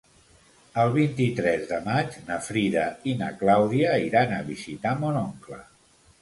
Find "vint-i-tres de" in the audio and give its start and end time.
0.93-1.77